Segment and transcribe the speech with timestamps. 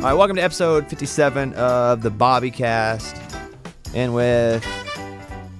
[0.00, 3.14] All right, welcome to episode 57 of the Bobby Cast,
[3.94, 4.66] and with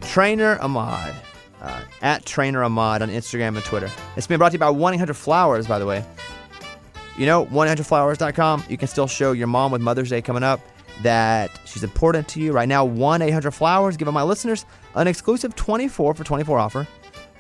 [0.01, 1.15] Trainer Ahmad
[1.61, 3.91] uh, at Trainer Ahmad on Instagram and Twitter.
[4.17, 6.03] It's been brought to you by 1 800 Flowers, by the way.
[7.19, 8.65] You know, 1-800-Flowers.com.
[8.71, 10.59] You can still show your mom with Mother's Day coming up
[11.03, 12.53] that she's important to you.
[12.53, 14.65] Right now, 1-800-Flowers giving my listeners
[14.95, 16.89] an exclusive 24 for 24 offer.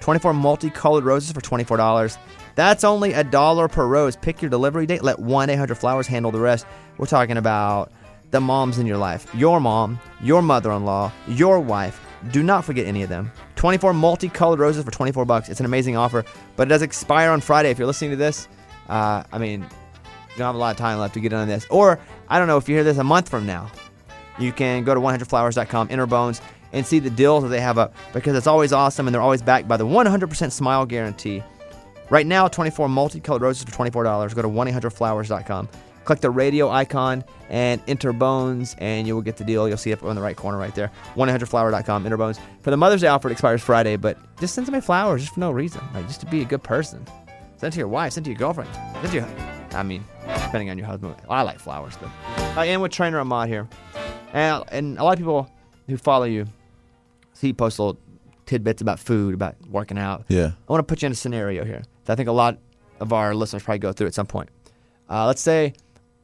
[0.00, 2.18] 24 multicolored roses for $24.
[2.54, 4.16] That's only a dollar per rose.
[4.16, 5.02] Pick your delivery date.
[5.02, 6.66] Let 1-800-Flowers handle the rest.
[6.98, 7.92] We're talking about
[8.30, 9.32] the moms in your life.
[9.34, 12.04] Your mom, your mother-in-law, your wife.
[12.30, 13.32] Do not forget any of them.
[13.56, 15.48] 24 multicolored roses for 24 bucks.
[15.48, 16.24] It's an amazing offer,
[16.56, 17.70] but it does expire on Friday.
[17.70, 18.48] If you're listening to this,
[18.88, 21.66] uh, I mean, you don't have a lot of time left to get on this.
[21.70, 23.70] Or, I don't know, if you hear this a month from now,
[24.38, 26.40] you can go to 100flowers.com, enter bones,
[26.72, 29.42] and see the deals that they have up because it's always awesome and they're always
[29.42, 31.42] backed by the 100% smile guarantee.
[32.10, 34.34] Right now, 24 multicolored roses for $24.
[34.34, 35.68] Go to 1-800-Flowers.com.
[36.04, 39.68] Click the radio icon and enter Bones, and you will get the deal.
[39.68, 40.90] You'll see it on the right corner right there.
[41.14, 42.40] 1-800-Flower.com, enter Bones.
[42.62, 45.40] For the Mother's Day offer, it expires Friday, but just send somebody flowers just for
[45.40, 45.82] no reason.
[45.94, 47.06] Like, just to be a good person.
[47.58, 48.74] Send it to your wife, send it to your girlfriend.
[48.74, 51.14] Send it to your, I mean, depending on your husband.
[51.28, 52.10] I like flowers, but
[52.56, 53.68] I am with Trainer Ahmad here.
[54.32, 55.48] And, and a lot of people
[55.86, 56.46] who follow you
[57.34, 57.98] see post little
[58.46, 60.24] tidbits about food, about working out.
[60.28, 60.52] Yeah.
[60.68, 62.58] I want to put you in a scenario here I think a lot
[63.00, 64.48] of our listeners probably go through at some point.
[65.08, 65.72] Uh, let's say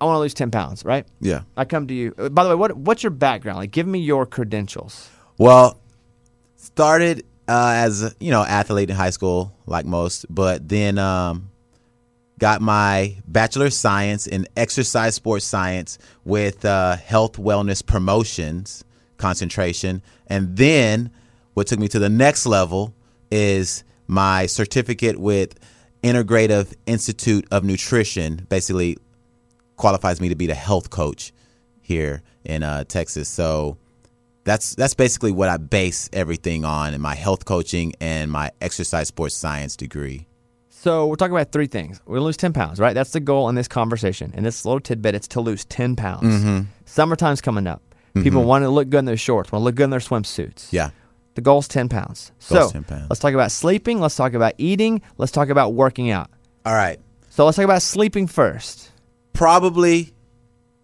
[0.01, 1.07] I want to lose 10 pounds, right?
[1.21, 1.43] Yeah.
[1.57, 2.15] I come to you.
[2.19, 3.59] uh, By the way, what what's your background?
[3.59, 5.09] Like, give me your credentials.
[5.39, 5.81] Well,
[6.57, 11.51] started uh, as you know athlete in high school, like most, but then um,
[12.39, 18.85] got my bachelor of science in exercise sports science with uh, health wellness promotions
[19.17, 21.11] concentration, and then
[21.55, 22.93] what took me to the next level
[23.31, 25.55] is my certificate with
[26.07, 28.97] Integrative Institute of Nutrition, basically
[29.75, 31.33] qualifies me to be the health coach
[31.81, 33.29] here in uh, Texas.
[33.29, 33.77] So
[34.45, 39.09] that's that's basically what I base everything on in my health coaching and my exercise
[39.09, 40.29] sports science degree.
[40.71, 42.01] So we're talking about three things.
[42.07, 42.95] We're gonna lose 10 pounds, right?
[42.95, 44.33] That's the goal in this conversation.
[44.37, 46.23] And this little tidbit, it's to lose 10 pounds.
[46.23, 46.61] Mm-hmm.
[46.85, 47.83] Summertime's coming up.
[48.23, 50.73] People want to look good in their shorts, want to look good in their swimsuits.
[50.73, 50.91] Yeah.
[51.37, 52.33] The goal's 10 pounds.
[52.49, 53.07] Goal's so 10 pounds.
[53.11, 54.01] let's talk about sleeping.
[54.01, 55.03] Let's talk about eating.
[55.19, 56.31] Let's talk about working out.
[56.65, 56.99] All right.
[57.29, 58.91] So let's talk about sleeping first.
[59.35, 60.15] Probably,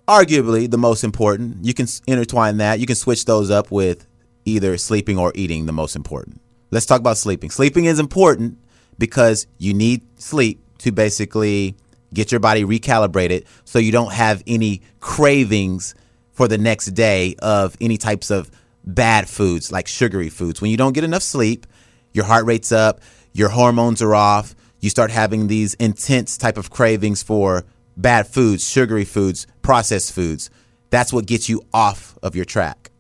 [0.07, 1.65] arguably, the most important.
[1.65, 2.81] You can intertwine that.
[2.81, 4.07] You can switch those up with
[4.45, 6.39] either sleeping or eating, the most important.
[6.71, 7.49] Let's talk about sleeping.
[7.49, 8.59] Sleeping is important
[8.99, 11.77] because you need sleep to basically
[12.13, 15.95] get your body recalibrated so you don't have any cravings
[16.33, 18.51] for the next day of any types of
[18.85, 20.61] bad foods like sugary foods.
[20.61, 21.67] When you don't get enough sleep,
[22.13, 23.01] your heart rate's up,
[23.33, 27.65] your hormones are off, you start having these intense type of cravings for
[27.97, 30.51] bad foods, sugary foods, processed foods.
[30.91, 32.91] That's what gets you off of your track.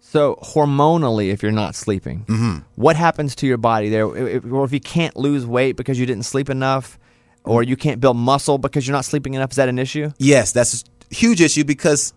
[0.00, 2.58] So hormonally, if you're not sleeping, Mm-hmm.
[2.74, 4.14] what happens to your body there?
[4.16, 6.98] If, or if you can't lose weight because you didn't sleep enough,
[7.44, 10.10] or you can't build muscle because you're not sleeping enough, is that an issue?
[10.18, 12.12] Yes, that's a huge issue because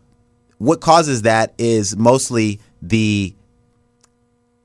[0.58, 3.34] what causes that is mostly the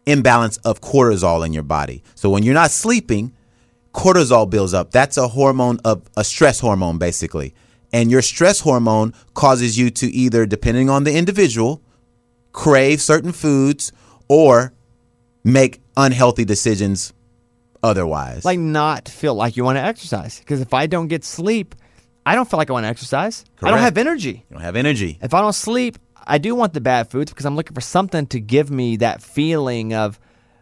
[0.06, 2.02] imbalance of cortisol in your body.
[2.14, 3.32] So when you're not sleeping,
[3.94, 4.90] cortisol builds up.
[4.90, 7.54] That's a hormone of a stress hormone basically.
[7.92, 11.80] And your stress hormone causes you to either depending on the individual
[12.52, 13.92] crave certain foods
[14.28, 14.72] or
[15.44, 17.12] make unhealthy decisions
[17.82, 18.44] otherwise.
[18.44, 20.38] Like not feel like you want to exercise?
[20.40, 21.74] Because if I don't get sleep,
[22.26, 23.44] I don't feel like I want to exercise.
[23.62, 24.44] I don't have energy.
[24.48, 25.18] you don't have energy.
[25.22, 25.98] If I don't sleep,
[26.28, 29.22] I do want the bad foods because I'm looking for something to give me that
[29.22, 30.20] feeling of,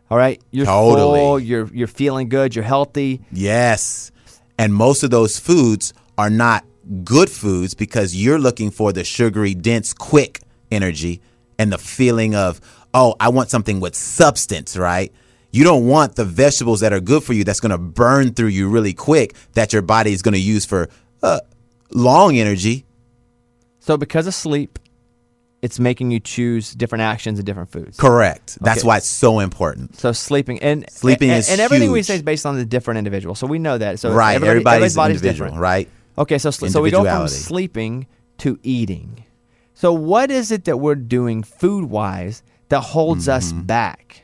[0.08, 1.18] all right, you're Totally.
[1.18, 3.20] full, you're you're feeling good, you're healthy.
[3.32, 4.12] Yes.
[4.58, 6.64] And most of those foods are not
[7.02, 10.40] good foods because you're looking for the sugary, dense, quick
[10.70, 11.20] energy
[11.58, 12.60] and the feeling of,
[12.94, 15.12] oh, I want something with substance, right?
[15.50, 18.48] You don't want the vegetables that are good for you that's going to burn through
[18.48, 20.88] you really quick that your body is going to use for
[21.22, 21.40] uh,
[21.90, 22.84] long energy.
[23.80, 24.78] So because of sleep,
[25.62, 27.96] it's making you choose different actions and different foods.
[27.96, 28.58] Correct.
[28.60, 28.88] That's Okay.
[28.88, 29.98] why it's so important.
[29.98, 32.98] So sleeping and Sleeping and, is and everything we say is based on the different
[32.98, 33.34] individual.
[33.34, 33.98] So we know that.
[33.98, 34.34] So right.
[34.34, 35.62] everybody- Everybody's, everybody's individual, different.
[35.62, 35.88] right?
[36.18, 38.06] Okay, so so we go from sleeping
[38.38, 39.24] to eating.
[39.74, 43.62] So what is it that we're doing food wise that holds us Mm-hmm.
[43.62, 44.22] back?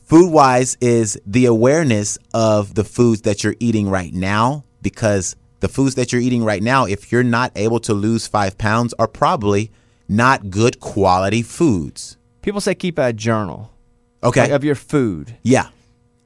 [0.00, 5.68] Food wise is the awareness of the foods that you're eating right now because the
[5.68, 9.06] foods that you're eating right now, if you're not able to lose five pounds, are
[9.06, 9.70] probably
[10.10, 12.16] not good quality foods.
[12.42, 13.70] People say keep a journal
[14.22, 14.42] Okay.
[14.42, 15.36] like, of your food.
[15.42, 15.68] yeah.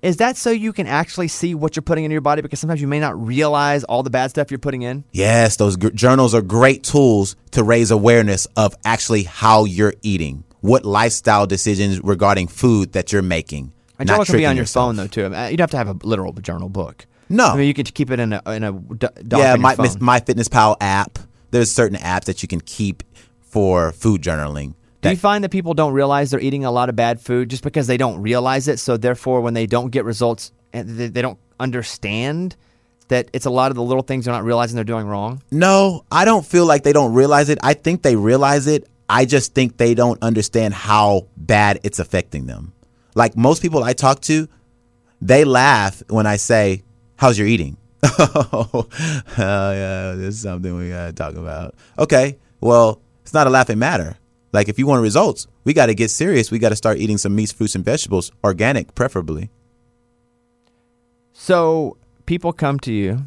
[0.02, 2.42] Is that so you can actually see what you're putting in your body?
[2.42, 5.02] Because sometimes you may not realize all the bad stuff you're putting in.
[5.12, 10.44] Yes, those gr- journals are great tools to raise awareness of actually how you're eating,
[10.60, 13.72] what lifestyle decisions regarding food that you're making.
[13.98, 14.88] A journal can be on your yourself.
[14.88, 15.24] phone though too.
[15.24, 17.06] I mean, you'd have to have a literal journal book.
[17.30, 17.46] No.
[17.46, 18.72] I mean you could keep it in a in a
[19.34, 21.18] yeah, my MyFitnessPal app.
[21.50, 23.02] There's certain apps that you can keep
[23.54, 24.74] for food journaling.
[25.00, 27.62] Do you find that people don't realize they're eating a lot of bad food just
[27.62, 28.80] because they don't realize it?
[28.80, 32.56] So therefore, when they don't get results, and they, don't understand
[33.08, 35.40] that it's a lot of the little things they're not realizing they're doing wrong.
[35.52, 37.58] no, I don't feel like they don't realize it.
[37.62, 38.88] I think they realize it.
[39.08, 42.72] I just think they don't understand how bad it's affecting them.
[43.14, 44.48] Like most people I talk to,
[45.20, 46.82] they laugh when I say,
[47.14, 48.88] "How's your eating?" oh,
[49.38, 51.76] yeah, this is something we gotta talk about.
[52.00, 53.00] Okay, well,
[53.34, 54.16] it's not a laughing matter.
[54.52, 56.52] Like if you want results, we got to get serious.
[56.52, 59.50] We got to start eating some meats, fruits, and vegetables, organic, preferably.
[61.32, 61.96] So
[62.26, 63.26] people come to you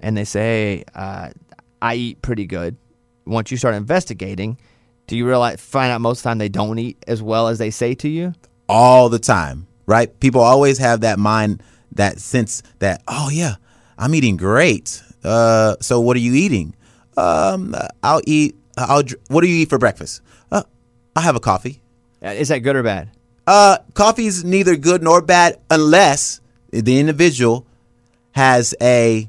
[0.00, 1.30] and they say, hey, uh,
[1.82, 2.76] I eat pretty good.
[3.26, 4.56] Once you start investigating,
[5.08, 7.58] do you realize find out most of the time they don't eat as well as
[7.58, 8.34] they say to you?
[8.70, 10.18] all the time, right?
[10.20, 11.60] People always have that mind,
[11.96, 13.56] that sense that, oh yeah,
[13.98, 15.02] I'm eating great.
[15.24, 16.76] Uh, so what are you eating?
[17.16, 17.74] Um,
[18.04, 18.54] I'll eat.
[18.88, 19.02] I'll.
[19.28, 20.22] What do you eat for breakfast?
[20.50, 20.62] Uh,
[21.16, 21.80] I have a coffee.
[22.24, 23.10] Uh, Is that good or bad?
[23.46, 26.40] Uh, coffee's neither good nor bad unless
[26.70, 27.66] the individual
[28.32, 29.28] has a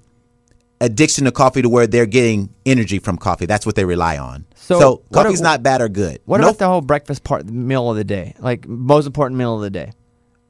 [0.80, 3.46] addiction to coffee to where they're getting energy from coffee.
[3.46, 4.46] That's what they rely on.
[4.56, 6.20] So So, coffee's a- not bad or good.
[6.26, 9.62] What about the whole breakfast part, meal of the day, like most important meal of
[9.62, 9.92] the day?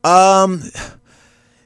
[0.04, 0.64] Um,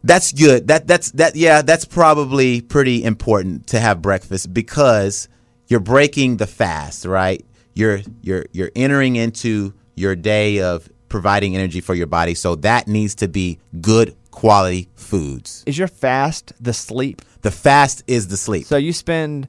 [0.03, 0.67] that's good.
[0.67, 1.35] That that's that.
[1.35, 5.27] Yeah, that's probably pretty important to have breakfast because
[5.67, 7.45] you're breaking the fast, right?
[7.73, 12.87] You're you're you're entering into your day of providing energy for your body, so that
[12.87, 15.63] needs to be good quality foods.
[15.65, 17.21] Is your fast the sleep?
[17.41, 18.65] The fast is the sleep.
[18.65, 19.47] So you spend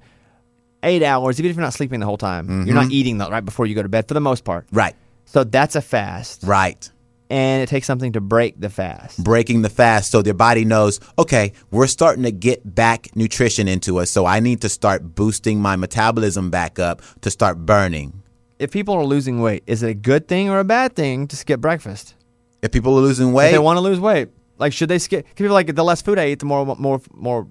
[0.82, 2.92] eight hours, even if you're not sleeping the whole time, you're not mm-hmm.
[2.92, 4.66] eating the, right before you go to bed for the most part.
[4.72, 6.88] right, So that's a fast, right.
[7.30, 9.22] And it takes something to break the fast.
[9.22, 13.98] breaking the fast so their body knows, okay, we're starting to get back nutrition into
[13.98, 14.10] us.
[14.10, 18.22] So I need to start boosting my metabolism back up to start burning.
[18.58, 21.36] If people are losing weight, is it a good thing or a bad thing to
[21.36, 22.14] skip breakfast?
[22.62, 25.26] If people are losing If weight, they want to lose weight, like should they skip?
[25.34, 27.46] People like the less food I eat, the more more more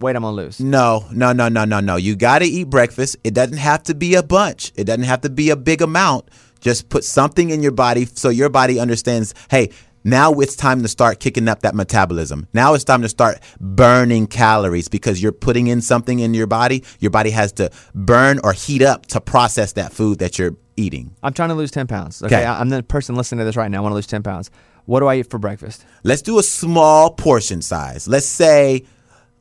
[0.00, 0.60] weight I'm gonna lose.
[0.60, 1.96] no, no, no, no, no, no.
[1.96, 3.16] You got to eat breakfast.
[3.24, 4.72] It doesn't have to be a bunch.
[4.76, 6.28] It doesn't have to be a big amount.
[6.60, 9.70] Just put something in your body so your body understands, hey,
[10.04, 12.46] now it's time to start kicking up that metabolism.
[12.54, 16.84] Now it's time to start burning calories because you're putting in something in your body.
[17.00, 21.14] Your body has to burn or heat up to process that food that you're eating.
[21.22, 22.22] I'm trying to lose ten pounds.
[22.22, 22.44] Okay, Okay.
[22.46, 23.78] I'm the person listening to this right now.
[23.78, 24.50] I want to lose ten pounds.
[24.86, 25.84] What do I eat for breakfast?
[26.04, 28.08] Let's do a small portion size.
[28.08, 28.84] Let's say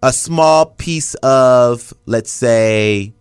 [0.04, 3.14] a small piece of, let's say,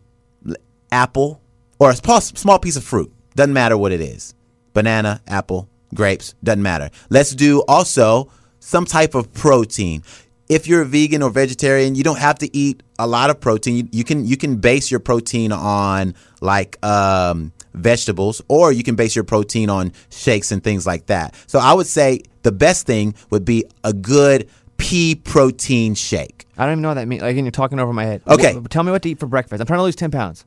[0.91, 1.41] apple
[1.79, 3.13] or a small piece of fruit.
[3.37, 4.35] Doesn't matter what it is.
[4.73, 6.91] Banana, apple, grapes, doesn't matter.
[7.11, 10.03] Let's do also some type of protein.
[10.49, 13.77] If you're a vegan or vegetarian, you don't have to eat a lot of protein.
[13.77, 18.95] You, you can you can base your protein on like um, vegetables, or you can
[18.95, 21.35] base your protein on shakes and things like that.
[21.47, 24.49] So I would say the best thing would be a good
[24.79, 26.47] pea protein shake.
[26.57, 27.23] I don't even know what that means.
[27.23, 28.23] Like, again, you're talking over my head.
[28.27, 28.59] Okay.
[28.71, 29.61] Tell me what to eat for breakfast.
[29.61, 30.45] I'm trying to lose ten pounds.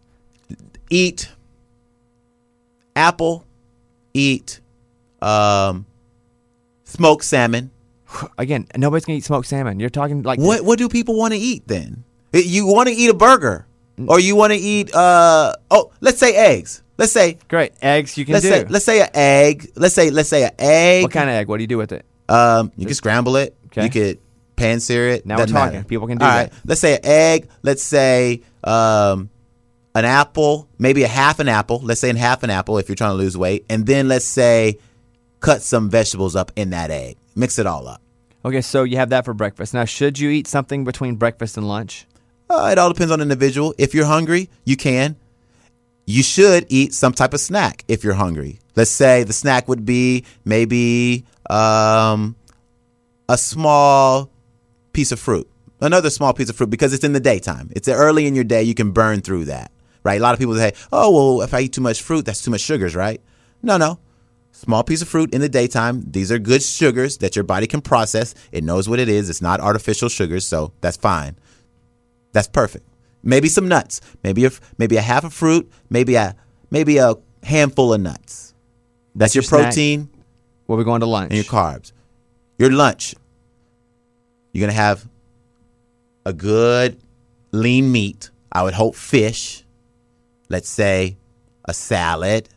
[0.89, 1.29] Eat
[2.99, 3.45] apple,
[4.13, 4.59] eat
[5.21, 5.85] um,
[6.83, 7.71] smoked salmon.
[8.37, 9.79] Again, nobody's gonna eat smoked salmon.
[9.79, 12.03] You're talking like What what do people want to eat then?
[12.33, 13.65] You want to eat a burger,
[14.07, 16.83] or you want to eat uh oh let's say eggs.
[16.97, 18.17] Let's say Great eggs.
[18.17, 18.51] You can let's do.
[18.51, 19.71] say let's say an egg.
[19.75, 21.03] Let's say let's say an egg.
[21.03, 21.47] what kind of egg?
[21.47, 22.05] What do you do with it?
[22.27, 23.55] Um, you can scramble it.
[23.67, 23.85] Okay.
[23.85, 24.19] You could
[24.57, 25.25] pan sear it.
[25.25, 25.73] Now we're talking.
[25.77, 25.83] matter.
[25.87, 26.53] People can do All that.
[26.65, 27.49] Let's say an egg.
[27.63, 29.29] Let's say um,
[29.95, 31.79] an apple, maybe a half an apple.
[31.79, 34.25] Let's say in half an apple if you're trying to lose weight, and then let's
[34.25, 34.77] say
[35.39, 37.17] cut some vegetables up in that egg.
[37.35, 38.01] Mix it all up.
[38.45, 39.73] Okay, so you have that for breakfast.
[39.73, 42.05] Now, should you eat something between breakfast and lunch?
[42.49, 43.73] Uh, it all depends on the individual.
[43.77, 45.17] If you're hungry, you can.
[46.05, 48.59] You should eat some type of snack if you're hungry.
[48.75, 52.35] Let's say the snack would be maybe um,
[53.27, 54.31] a small
[54.93, 55.47] piece of fruit,
[55.81, 57.69] another small piece of fruit because it's in the daytime.
[57.75, 58.63] It's early in your day.
[58.63, 59.71] You can burn through that,
[60.03, 60.19] right?
[60.19, 62.51] A lot of people say, "Oh, well, if I eat too much fruit, that's too
[62.51, 63.21] much sugars, right?"
[63.61, 63.99] No, no.
[64.51, 66.03] Small piece of fruit in the daytime.
[66.09, 68.35] These are good sugars that your body can process.
[68.51, 69.29] It knows what it is.
[69.29, 71.37] It's not artificial sugars, so that's fine.
[72.33, 72.85] That's perfect.
[73.23, 74.01] Maybe some nuts.
[74.23, 75.71] Maybe a maybe a half a fruit.
[75.89, 76.35] Maybe a
[76.71, 78.53] maybe a handful of nuts.
[79.15, 80.09] That's, That's your your protein
[80.67, 81.31] Well, we're going to lunch.
[81.31, 81.91] and your carbs.
[82.57, 83.15] Your lunch.
[84.51, 85.07] You're gonna have
[86.25, 86.99] a good
[87.51, 88.29] lean meat.
[88.51, 89.63] I would hope fish.
[90.49, 91.17] Let's say
[91.65, 92.49] a salad.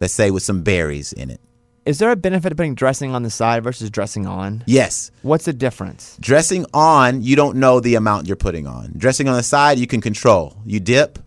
[0.00, 1.40] Let's say with some berries in it.
[1.84, 4.62] Is there a benefit to putting dressing on the side versus dressing on?
[4.66, 5.10] Yes.
[5.22, 6.16] What's the difference?
[6.20, 8.92] Dressing on, you don't know the amount you're putting on.
[8.96, 10.56] Dressing on the side, you can control.
[10.64, 11.18] You dip,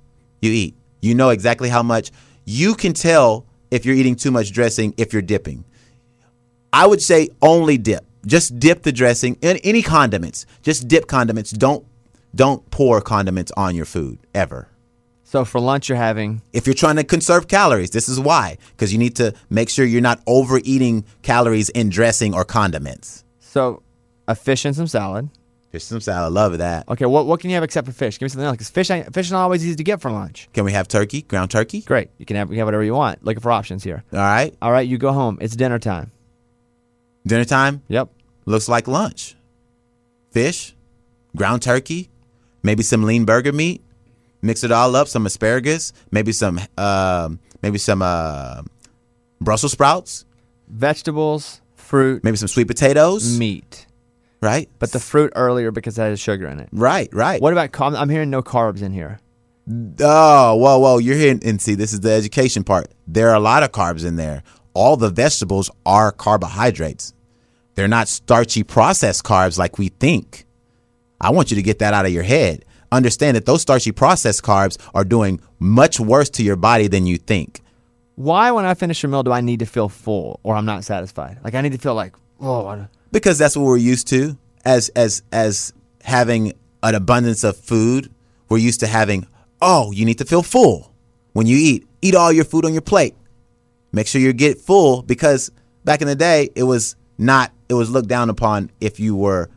[0.42, 0.76] you eat.
[1.02, 2.12] You know exactly how much.
[2.46, 5.66] You can tell if you're eating too much dressing if you're dipping.
[6.72, 8.06] I would say only dip.
[8.26, 10.46] Just dip the dressing and any condiments.
[10.62, 11.52] Just dip condiments.
[11.52, 11.86] Don't
[12.34, 14.68] don't pour condiments on your food ever.
[15.28, 18.94] So for lunch, you're having If you're trying to conserve calories, this is why because
[18.94, 23.24] you need to make sure you're not overeating calories in dressing or condiments.
[23.40, 23.82] so
[24.28, 25.30] a fish and some salad.
[25.72, 26.88] Fish and some salad, love that.
[26.90, 28.18] Okay, what what can you have except for fish?
[28.18, 28.56] Give me something else.
[28.56, 30.48] Because fish, fish is not always easy to get for lunch.
[30.54, 31.82] Can we have turkey, ground turkey?
[31.82, 33.24] Great, you can have you have whatever you want.
[33.26, 34.04] Looking for options here.
[34.14, 34.56] All right.
[34.62, 35.38] All right, you go home.
[35.42, 36.12] It's dinner time.
[37.28, 38.10] Dinner time Yep.
[38.46, 39.36] looks like lunch.
[40.32, 40.76] Fish,
[41.36, 42.10] ground turkey,
[42.64, 43.82] maybe some lean burger meat.
[44.46, 45.08] Mix it all up.
[45.08, 48.62] Some asparagus, maybe some, um, maybe some uh,
[49.42, 50.26] Brussels sprouts,
[50.68, 53.40] Vegetables, fruit, maybe some sweet potatoes.
[53.40, 53.88] meat.
[54.42, 54.70] Right.
[54.78, 56.70] But the fruit earlier because that has sugar in it.
[56.72, 57.42] right, right.
[57.42, 59.20] What about I'm hearing no carbs in here.
[60.00, 61.00] Oh, whoa, whoa.
[61.00, 62.92] You're hearing, and see, this is the education part.
[63.08, 64.44] There are a lot of carbs in there.
[64.76, 67.14] All the vegetables are carbohydrates.
[67.74, 70.46] They're not starchy processed carbs like we think.
[71.20, 72.64] I want you to get that out of your head.
[72.96, 77.18] Understand that those starchy processed carbs are doing much worse to your body than you
[77.18, 77.62] think.
[78.16, 80.86] Why, when I finish a meal, do I need to feel full or I'm not
[80.86, 81.40] satisfied?
[81.44, 85.24] Like I need to feel like, oh, because that's what we're used to as as
[85.32, 85.74] as
[86.04, 88.12] having an abundance of food
[88.50, 89.28] we're used to having
[89.62, 90.92] oh you need to feel full
[91.34, 93.16] when you eat eat all your food on your plate
[93.92, 95.52] make sure you get full because
[95.84, 99.50] back in the day it was not it was looked down upon if you were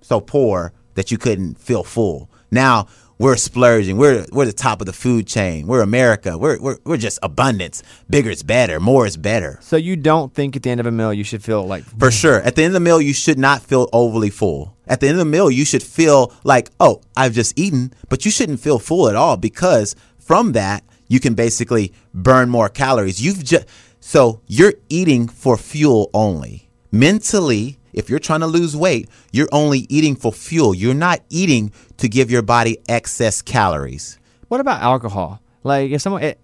[0.00, 2.86] so poor that you couldn't feel full now
[3.18, 6.96] we're splurging we're we're the top of the food chain we're america we're we're, we're
[6.96, 10.80] just abundance bigger is better more is better so you don't think at the end
[10.80, 12.40] of a meal you should feel like for sure.
[12.40, 14.76] At the end of the meal, you should not feel overly full.
[14.86, 18.24] At the end of the meal, you should feel like, oh, I've just eaten, but
[18.24, 23.22] you shouldn't feel full at all because from that, you can basically burn more calories.
[23.24, 23.66] You've just,
[24.00, 26.68] so you're eating for fuel only.
[26.90, 30.74] Mentally, if you're trying to lose weight, you're only eating for fuel.
[30.74, 34.18] You're not eating to give your body excess calories.
[34.48, 35.40] What about alcohol?
[35.62, 36.34] Like if someone eh,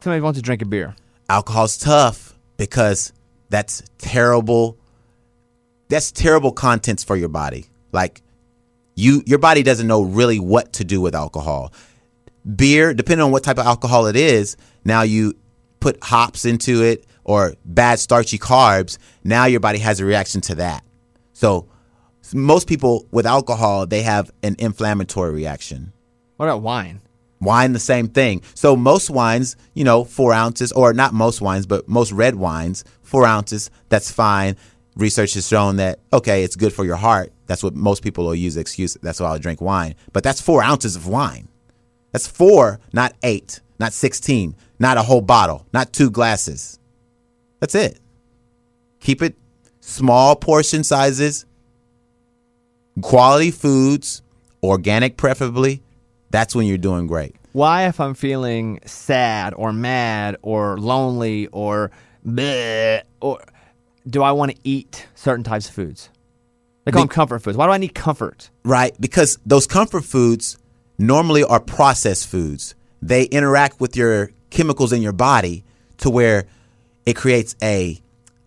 [0.00, 0.96] somebody wants to drink a beer,
[1.28, 3.12] alcohol's tough because
[3.50, 4.78] that's terrible
[5.88, 8.22] that's terrible contents for your body like
[8.94, 11.72] you your body doesn't know really what to do with alcohol
[12.56, 15.34] beer depending on what type of alcohol it is now you
[15.80, 20.54] put hops into it or bad starchy carbs now your body has a reaction to
[20.54, 20.82] that
[21.32, 21.68] so
[22.34, 25.92] most people with alcohol they have an inflammatory reaction
[26.38, 27.00] what about wine?
[27.40, 28.42] Wine, the same thing.
[28.54, 32.84] So most wines, you know, four ounces, or not most wines, but most red wines,
[33.02, 34.56] four ounces, that's fine.
[34.94, 37.32] Research has shown that, okay, it's good for your heart.
[37.46, 38.96] That's what most people will use excuse.
[39.02, 39.96] That's why I'll drink wine.
[40.12, 41.48] But that's four ounces of wine.
[42.12, 46.77] That's four, not eight, not 16, not a whole bottle, not two glasses.
[47.60, 47.98] That's it.
[49.00, 49.36] Keep it
[49.80, 51.46] small portion sizes,
[53.00, 54.22] quality foods,
[54.62, 55.82] organic preferably.
[56.30, 57.36] That's when you're doing great.
[57.52, 61.90] Why, if I'm feeling sad or mad or lonely or
[62.26, 63.40] bleh, or
[64.08, 66.10] do I want to eat certain types of foods?
[66.84, 67.56] They call them comfort foods.
[67.56, 68.50] Why do I need comfort?
[68.64, 70.58] Right, because those comfort foods
[70.98, 72.74] normally are processed foods.
[73.02, 75.64] They interact with your chemicals in your body
[75.98, 76.46] to where
[77.08, 78.00] it creates a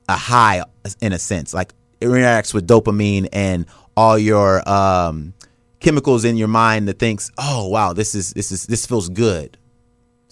[0.09, 0.63] a high
[1.01, 1.53] in a sense.
[1.53, 3.65] Like it interacts with dopamine and
[3.95, 5.33] all your um,
[5.79, 9.57] chemicals in your mind that thinks, "Oh, wow, this is this is this feels good."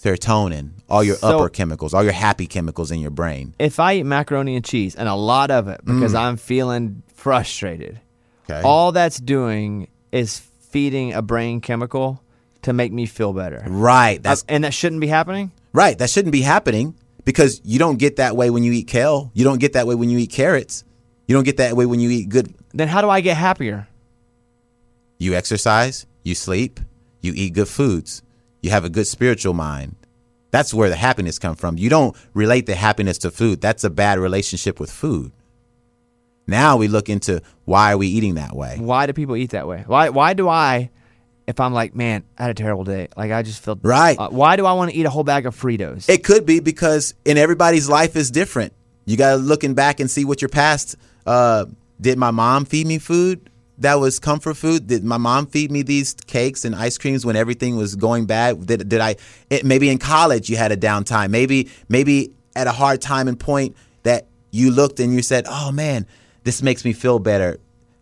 [0.01, 3.53] Serotonin, all your So- upper chemicals, all your happy chemicals in your brain.
[3.59, 7.99] If I eat macaroni and cheese and a lot of it because I'm feeling frustrated,
[8.49, 8.61] Okay.
[8.63, 12.21] all that's doing is feeding a brain chemical
[12.61, 13.63] to make me feel better.
[13.67, 14.23] right.
[14.23, 15.51] That's Uh, and that shouldn't be happening?
[15.73, 15.97] Right.
[15.97, 16.95] That shouldn't be happening
[17.25, 19.31] because you don't get that way when you eat kale.
[19.33, 20.83] You don't get that way when you eat carrots.
[21.27, 22.53] You don't get that way when you eat good.
[22.73, 23.87] Then how do I get happier?
[25.17, 26.79] You exercise, you sleep,
[27.21, 28.23] you eat good foods,
[28.61, 29.95] you have a good spiritual mind.
[30.51, 31.77] That's where the happiness comes from.
[31.77, 33.61] You don't relate the happiness to food.
[33.61, 35.31] That's a bad relationship with food.
[36.47, 38.77] Now we look into why are we eating that way?
[38.79, 39.83] Why do people eat that way?
[39.85, 40.89] Why why do I
[41.49, 43.07] if I'm like, man, I had a terrible day.
[43.17, 44.17] Like I just feel Right.
[44.19, 46.07] Uh, why do I want to eat a whole bag of Fritos?
[46.07, 48.71] It could be because in everybody's life is different.
[49.05, 51.65] You got to looking back and see what your past uh,
[51.99, 54.85] did my mom feed me food that was comfort food?
[54.85, 58.67] Did my mom feed me these cakes and ice creams when everything was going bad?
[58.67, 59.15] Did, did I?
[59.49, 61.31] It, maybe in college you had a downtime.
[61.31, 65.71] Maybe maybe at a hard time and point that you looked and you said, "Oh
[65.71, 66.05] man,
[66.43, 67.57] this makes me feel better."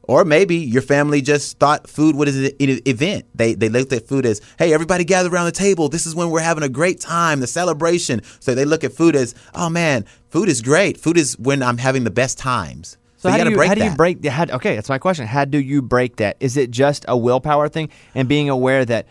[0.07, 3.25] Or maybe your family just thought food was an event.
[3.35, 5.89] They they looked at food as, hey, everybody gather around the table.
[5.89, 8.21] This is when we're having a great time, the celebration.
[8.39, 10.97] So they look at food as, oh man, food is great.
[10.97, 12.97] Food is when I'm having the best times.
[13.17, 13.91] So, So, how, you do you, break how do that.
[13.91, 14.25] you break?
[14.25, 15.27] How, okay, that's my question.
[15.27, 16.37] How do you break that?
[16.39, 19.07] Is it just a willpower thing and being aware that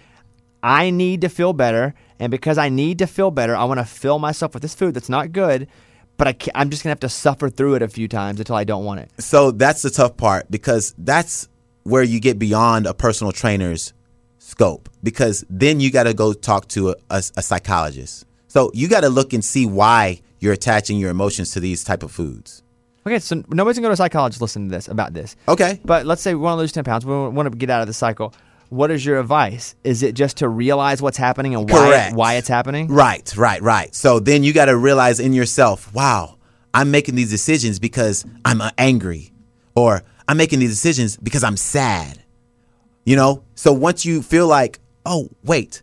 [0.62, 3.84] I need to feel better, and because I need to feel better, I want to
[3.84, 5.68] fill myself with this food that's not good,
[6.16, 8.64] but I I'm just gonna have to suffer through it a few times until I
[8.64, 9.11] don't want it.
[9.18, 11.49] So that's the tough part because that's
[11.82, 13.92] where you get beyond a personal trainer's
[14.38, 18.26] scope because then you got to go talk to a, a, a psychologist.
[18.49, 22.02] So you got to look and see why you're attaching your emotions to these type
[22.02, 22.62] of foods.
[23.06, 25.37] Okay, so nobody's gonna go to a psychologist listen to this about this.
[25.49, 25.80] Okay.
[25.85, 27.06] But let's say we want to lose 10 pounds.
[27.06, 28.35] We want to get out of the cycle.
[28.68, 29.75] What is your advice?
[29.85, 32.88] Is it just to realize what's happening and why, why it's happening?
[32.88, 33.94] Right, right, right.
[33.94, 36.37] So then you got to realize in yourself, wow,
[36.75, 39.32] I'm making these decisions because I'm uh, angry,
[39.75, 42.23] or I'm making these decisions because I'm sad.
[43.04, 43.44] You know?
[43.54, 45.82] So once you feel like, oh, wait,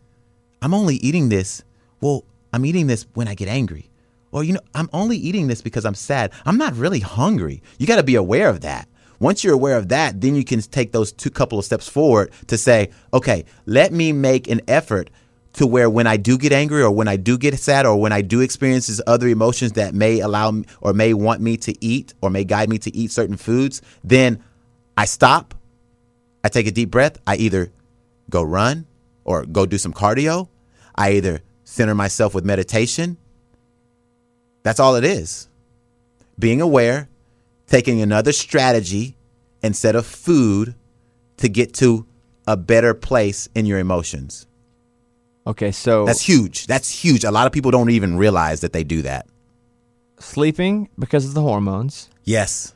[0.60, 1.64] I'm only eating this,
[2.00, 3.88] well, I'm eating this when I get angry.
[4.30, 6.32] Or, you know, I'm only eating this because I'm sad.
[6.44, 7.62] I'm not really hungry.
[7.78, 8.88] You got to be aware of that.
[9.20, 12.30] Once you're aware of that, then you can take those two couple of steps forward
[12.46, 15.10] to say, okay, let me make an effort
[15.54, 18.12] to where when I do get angry or when I do get sad or when
[18.12, 21.84] I do experience these other emotions that may allow me or may want me to
[21.84, 24.42] eat or may guide me to eat certain foods, then
[24.96, 25.54] I stop,
[26.42, 27.72] I take a deep breath, I either
[28.30, 28.86] go run
[29.24, 30.48] or go do some cardio,
[30.94, 33.16] I either center myself with meditation.
[34.64, 35.48] That's all it is.
[36.38, 37.08] Being aware,
[37.74, 39.16] taking another strategy
[39.62, 40.74] instead of food
[41.38, 42.06] to get to
[42.46, 44.46] a better place in your emotions.
[45.44, 46.66] Okay, so That's huge.
[46.68, 47.24] That's huge.
[47.24, 49.26] A lot of people don't even realize that they do that.
[50.20, 52.72] sleeping because of the hormones, Yes.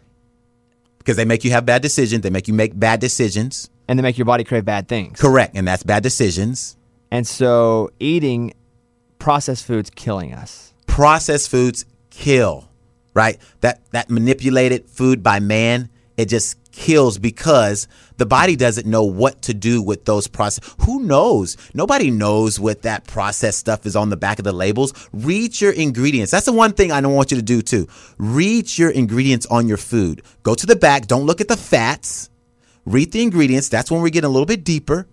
[0.98, 2.22] Because they make you have bad decisions.
[2.22, 3.70] They make you make bad decisions.
[3.88, 5.18] and they make your body crave bad things.
[5.18, 5.56] Correct.
[5.56, 6.76] And that's bad decisions.
[7.10, 8.52] And so eating
[9.18, 10.74] processed foods killing us.
[10.86, 12.67] Processed foods kill,
[13.14, 13.38] right?
[13.60, 19.42] That that manipulated food by man, it just kills because the body doesn't know what
[19.42, 20.74] to do with those process.
[20.80, 21.56] Who knows?
[21.74, 24.92] Nobody knows what that processed stuff is on the back of the labels.
[25.12, 26.30] Read your ingredients.
[26.30, 27.88] That's the one thing I don't want you to do too.
[28.16, 30.22] Read your ingredients on your food.
[30.42, 31.06] Go to the back.
[31.06, 32.30] Don't look at the fats.
[32.84, 33.68] Read the ingredients.
[33.68, 35.08] That's when we get a little bit deeper.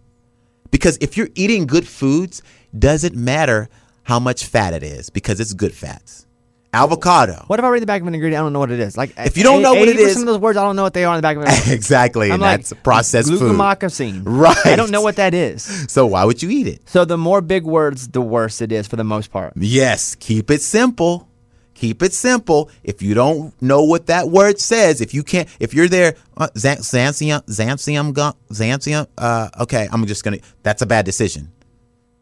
[0.72, 2.42] Because if you're eating good foods,
[2.78, 3.70] doesn't matter
[4.04, 6.28] how much fat it is because it's good fats.
[6.76, 7.44] Avocado.
[7.48, 8.40] What if I read the back of an ingredient?
[8.42, 8.98] I don't know what it is.
[8.98, 10.84] Like If you don't know what it 80% is- of those words, I don't know
[10.84, 11.72] what they are on the back of it.
[11.74, 12.28] exactly.
[12.28, 13.40] I'm and like that's processed food.
[13.56, 14.24] glucosamine.
[14.26, 14.66] Right.
[14.66, 15.64] I don't know what that is.
[15.96, 16.88] So why would you eat it?
[16.90, 19.54] So the more big words, the worse it is for the most part.
[19.56, 21.30] Yes, keep it simple.
[21.74, 22.70] Keep it simple.
[22.84, 26.48] If you don't know what that word says, if you can't, if you're there, uh,
[26.58, 28.14] Zan- Xanthium, Xanthium,
[28.50, 30.38] Xanthium, uh, okay, I'm just gonna.
[30.64, 31.52] That's a bad decision.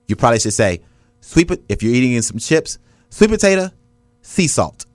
[0.07, 0.81] You probably should say
[1.21, 1.51] sweet.
[1.69, 2.79] If you're eating in some chips,
[3.11, 3.69] sweet potato,
[4.23, 4.85] sea salt.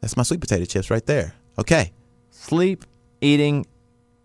[0.00, 1.34] That's my sweet potato chips right there.
[1.58, 1.92] Okay,
[2.30, 2.84] Sleep,
[3.20, 3.66] eating,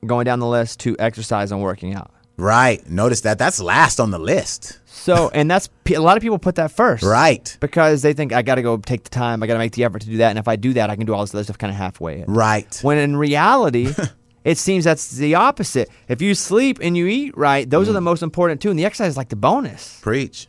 [0.05, 2.11] going down the list to exercise and working out.
[2.37, 2.85] right.
[2.89, 3.37] Notice that.
[3.37, 4.79] That's last on the list.
[4.85, 7.55] So, and that's a lot of people put that first, Right.
[7.61, 9.83] Because they think I got to go take the time, I got to make the
[9.85, 11.43] effort to do that, and if I do that, I can do all this other
[11.45, 12.25] stuff kind of halfway.
[12.27, 12.77] Right.
[12.83, 13.93] When in reality,
[14.43, 15.89] it seems that's the opposite.
[16.09, 17.91] If you sleep and you eat right, those Mm.
[17.91, 19.99] are the most important too, and the exercise is like the bonus.
[20.01, 20.47] Preach.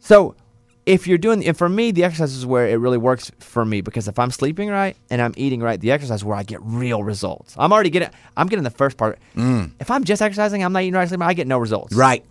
[0.00, 0.36] So
[0.88, 3.82] if you're doing, and for me, the exercise is where it really works for me
[3.82, 6.60] because if I'm sleeping right and I'm eating right, the exercise is where I get
[6.62, 7.54] real results.
[7.58, 9.18] I'm already getting, I'm getting the first part.
[9.36, 11.92] If I'm just exercising, I'm not eating right, sleeping, I get no results.
[11.92, 11.98] Mm.
[11.98, 12.24] Right.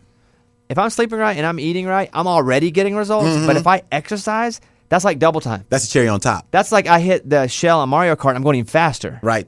[0.70, 3.28] If I'm sleeping right and I'm eating right, I'm already getting results.
[3.28, 3.46] Mm-hmm.
[3.46, 5.64] But if I exercise, that's like double time.
[5.70, 6.48] That's a cherry on top.
[6.50, 8.30] That's like I hit the shell on Mario Kart.
[8.30, 9.20] and I'm going even faster.
[9.22, 9.48] Right.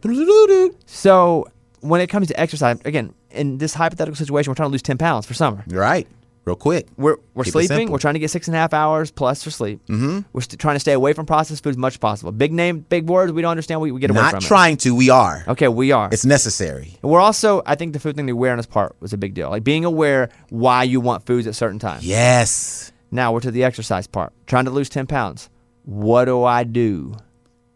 [0.86, 1.48] So
[1.80, 5.00] when it comes to exercise, again, in this hypothetical situation, we're trying to lose 10
[5.00, 5.64] pounds for summer.
[5.68, 6.08] Right.
[6.50, 6.88] Real quick.
[6.98, 7.92] We're, we're Keep sleeping.
[7.92, 9.86] We're trying to get six and a half hours plus for sleep.
[9.86, 10.22] Mm-hmm.
[10.34, 12.32] We're st- trying to stay away from processed foods as much as possible.
[12.32, 13.32] Big name, big words.
[13.32, 13.82] We don't understand.
[13.82, 15.44] We, we get away Not from trying to, we are.
[15.48, 16.10] Okay, we are.
[16.12, 16.98] It's necessary.
[17.04, 19.52] And we're also, I think the food thing, the awareness part was a big deal.
[19.52, 22.04] Like being aware why you want foods at certain times.
[22.04, 22.92] Yes.
[23.12, 24.34] Now we're to the exercise part.
[24.48, 25.52] Trying to lose 10 pounds.
[25.86, 27.16] What do I do?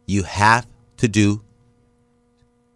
[0.08, 0.66] You have
[0.98, 1.44] to do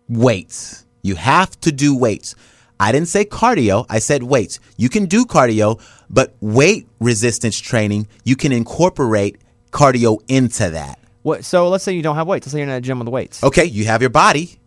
[0.08, 0.86] weights.
[1.02, 2.36] You have to do weights.
[2.80, 4.60] I didn't say cardio, I said weights.
[4.78, 11.00] You can do cardio, but weight resistance training, you can incorporate cardio into that.
[11.24, 11.44] What?
[11.44, 12.46] So let's say you don't have weights.
[12.46, 13.44] Let's say you're in a gym with weights.
[13.44, 14.60] Okay, you have your body.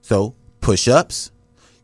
[0.00, 1.30] So push ups.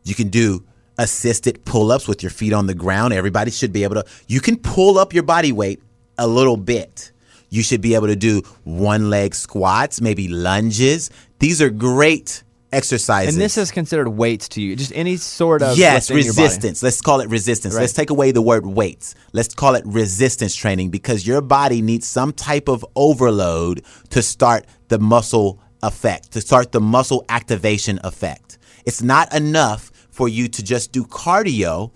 [0.03, 0.65] You can do
[0.97, 3.13] assisted pull ups with your feet on the ground.
[3.13, 4.05] Everybody should be able to.
[4.27, 5.81] You can pull up your body weight
[6.17, 7.11] a little bit.
[7.49, 11.09] You should be able to do one leg squats, maybe lunges.
[11.39, 13.35] These are great exercises.
[13.35, 14.75] And this is considered weights to you.
[14.75, 16.43] Just any sort of Yes, lifting your body.
[16.43, 16.83] resistance.
[16.83, 17.73] Let's call it resistance.
[17.73, 17.81] Right.
[17.81, 19.15] Let's take away the word weights.
[19.33, 24.65] Let's call it resistance training because your body needs some type of overload to start
[24.89, 28.57] the muscle effect, to start the muscle activation effect.
[28.85, 31.91] It's not enough for you to just do cardio.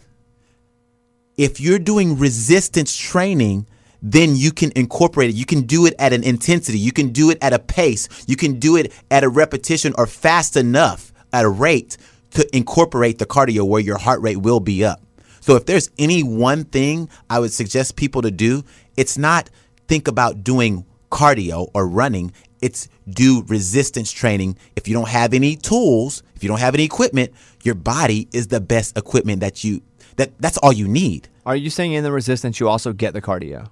[1.37, 3.65] If you're doing resistance training,
[4.01, 5.35] then you can incorporate it.
[5.35, 6.79] You can do it at an intensity.
[6.79, 8.07] You can do it at a pace.
[8.27, 11.97] You can do it at a repetition or fast enough at a rate
[12.31, 15.01] to incorporate the cardio where your heart rate will be up.
[15.41, 18.63] So if there's any one thing I would suggest people to do,
[18.95, 19.49] it's not
[19.87, 22.31] think about doing cardio or running.
[22.61, 24.57] It's do resistance training.
[24.75, 27.33] If you don't have any tools, if you don't have any equipment,
[27.63, 29.81] your body is the best equipment that you
[30.17, 31.27] that that's all you need.
[31.45, 33.69] Are you saying in the resistance you also get the cardio?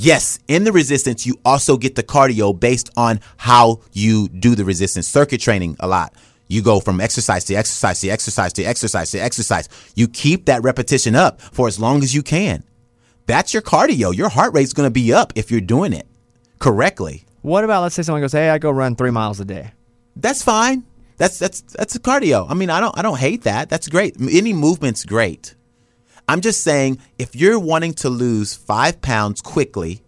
[0.00, 4.64] Yes, in the resistance, you also get the cardio based on how you do the
[4.64, 6.14] resistance circuit training a lot.
[6.46, 9.68] You go from exercise to exercise to exercise to exercise to exercise.
[9.96, 12.62] You keep that repetition up for as long as you can.
[13.26, 14.14] That's your cardio.
[14.14, 16.06] Your heart rate's going to be up if you're doing it
[16.60, 17.24] correctly.
[17.42, 19.72] What about let's say someone goes, "Hey, I go run three miles a day."
[20.14, 20.84] That's fine.
[21.16, 22.46] That's that's that's a cardio.
[22.48, 23.68] I mean, I don't I don't hate that.
[23.68, 24.16] That's great.
[24.20, 25.56] Any movement's great.
[26.28, 30.02] I'm just saying if you're wanting to lose five pounds quickly,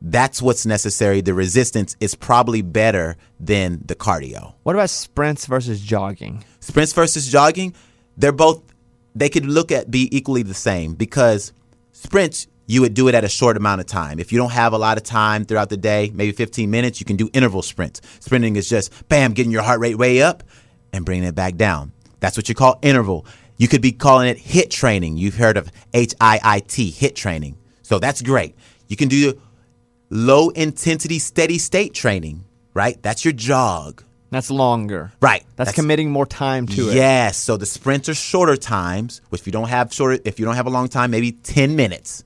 [0.00, 1.20] that's what's necessary.
[1.20, 4.54] The resistance is probably better than the cardio.
[4.62, 6.44] What about sprints versus jogging?
[6.60, 7.74] Sprints versus jogging,
[8.16, 8.62] they're both
[9.14, 11.52] they could look at be equally the same because
[11.92, 14.18] sprints you would do it at a short amount of time.
[14.18, 17.04] If you don't have a lot of time throughout the day, maybe 15 minutes, you
[17.04, 18.00] can do interval sprints.
[18.20, 20.42] Sprinting is just bam, getting your heart rate way up
[20.92, 21.92] and bringing it back down.
[22.20, 23.26] That's what you call interval.
[23.62, 25.18] You could be calling it HIIT training.
[25.18, 27.56] You've heard of H I I T, HIIT training.
[27.82, 28.56] So that's great.
[28.88, 29.40] You can do
[30.10, 32.44] low intensity steady state training,
[32.74, 33.00] right?
[33.02, 34.02] That's your jog.
[34.30, 35.12] That's longer.
[35.20, 35.44] Right.
[35.54, 36.96] That's, committing more time to it.
[36.96, 37.36] Yes.
[37.36, 40.56] So the sprints are shorter times, which if you don't have shorter, if you don't
[40.56, 42.24] have a long time, maybe 10 minutes.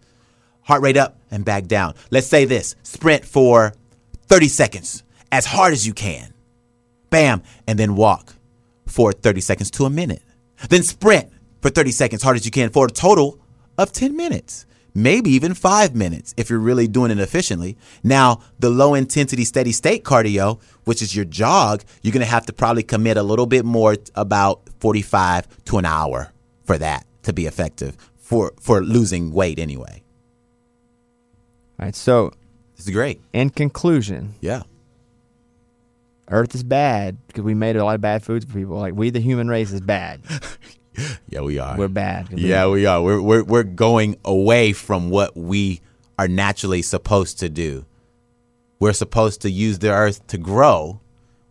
[0.63, 1.97] Heart rate up and back down.
[2.11, 3.75] Let's say this sprint for
[4.29, 6.33] 30 seconds as hard as you can.
[7.11, 7.43] Bam.
[7.69, 8.33] And then walk
[8.87, 10.23] for 30 seconds to a minute.
[10.69, 13.39] Then sprint for 30 seconds hard as you can for a total
[13.79, 14.67] of 10 minutes.
[14.95, 17.77] Maybe even five minutes if you're really doing it efficiently.
[18.03, 22.47] Now, the low intensity steady state cardio, which is your jog, you're going to have
[22.47, 26.33] to probably commit a little bit more, about 45 to an hour
[26.65, 30.03] for that to be effective for, for losing weight anyway.
[31.79, 31.95] All right.
[31.95, 32.33] So,
[32.77, 33.21] this is great.
[33.35, 34.63] in conclusion, Yeah.
[36.29, 38.79] Earth is bad because we made a lot of bad foods for people.
[38.79, 40.21] Like we, the human race, is bad.
[41.29, 41.77] Yeah, we are.
[41.77, 42.31] We're bad.
[42.33, 43.03] Yeah, we are.
[43.03, 45.81] We're, we're, we're going away from what we
[46.19, 47.85] are naturally supposed to do.
[48.79, 51.01] We're supposed to use the earth to grow.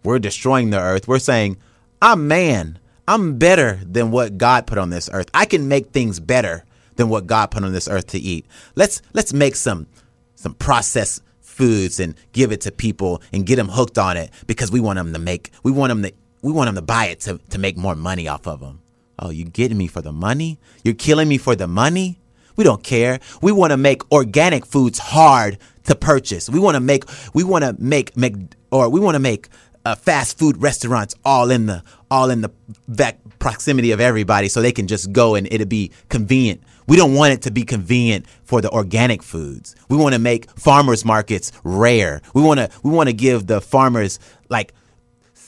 [0.03, 1.07] We're destroying the earth.
[1.07, 1.57] We're saying,
[2.01, 2.79] I'm man.
[3.07, 5.29] I'm better than what God put on this earth.
[5.33, 8.45] I can make things better than what God put on this earth to eat.
[8.75, 9.87] Let's let's make some
[10.35, 11.21] some processed
[11.55, 14.97] foods and give it to people and get them hooked on it because we want
[14.97, 17.57] them to make we want them to we want them to buy it to, to
[17.57, 18.81] make more money off of them.
[19.17, 20.59] Oh, you getting me for the money?
[20.83, 22.19] You're killing me for the money?
[22.55, 23.19] We don't care.
[23.41, 26.49] We want to make organic foods hard to purchase.
[26.49, 28.35] We want to make we want to make make
[28.71, 29.47] or we want to make
[29.85, 32.51] uh, fast food restaurants all in the all in the
[32.87, 36.61] back proximity of everybody so they can just go and it'll be convenient.
[36.87, 39.75] We don't want it to be convenient for the organic foods.
[39.89, 42.21] We want to make farmers markets rare.
[42.33, 44.19] We want to we want to give the farmers
[44.49, 44.73] like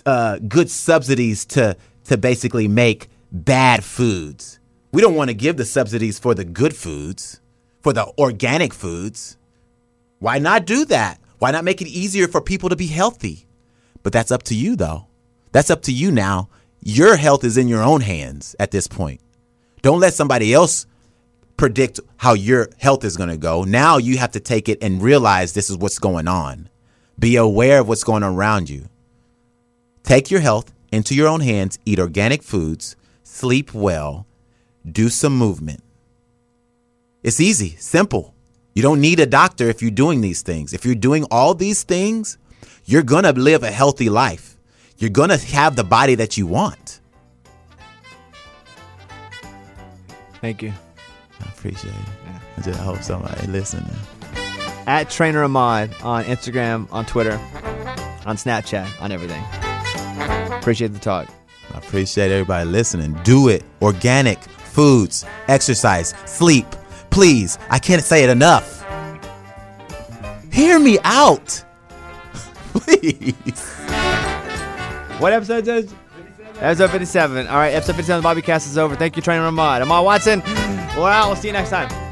[0.05, 4.59] uh, good subsidies to to basically make bad foods.
[4.91, 7.41] We don't want to give the subsidies for the good foods,
[7.81, 9.37] for the organic foods.
[10.19, 11.19] Why not do that?
[11.39, 13.45] Why not make it easier for people to be healthy?
[14.01, 15.07] But that's up to you, though.
[15.51, 16.49] That's up to you now.
[16.81, 19.19] Your health is in your own hands at this point.
[19.81, 20.87] Don't let somebody else
[21.57, 23.63] predict how your health is going to go.
[23.63, 26.69] Now you have to take it and realize this is what's going on.
[27.19, 28.87] Be aware of what's going on around you.
[30.03, 34.25] Take your health into your own hands, eat organic foods, sleep well,
[34.89, 35.83] do some movement.
[37.23, 38.33] It's easy, simple.
[38.73, 40.71] You don't need a doctor if you're doing these things.
[40.71, 42.37] If you're doing all these things,
[42.85, 44.55] you're going to live a healthy life.
[44.97, 47.01] You're going to have the body that you want.
[50.39, 50.73] Thank you.
[51.43, 52.41] I appreciate it.
[52.57, 53.89] I just hope somebody listening.
[54.87, 57.33] At Trainer Ahmad on Instagram, on Twitter.
[58.25, 59.43] on Snapchat, on everything.
[60.59, 61.29] Appreciate the talk.
[61.73, 63.13] I appreciate everybody listening.
[63.23, 63.63] Do it.
[63.81, 66.65] Organic foods, exercise, sleep.
[67.09, 68.83] Please, I can't say it enough.
[70.51, 71.63] Hear me out.
[72.73, 73.73] Please.
[75.19, 75.95] What episode is this?
[76.59, 77.47] Episode 57.
[77.47, 78.95] All right, episode 57 of the Bobby Cast is over.
[78.95, 79.81] Thank you, Trainer Ahmad.
[79.81, 80.41] Ahmad Watson.
[81.05, 81.27] Out.
[81.27, 82.06] We'll see you next time.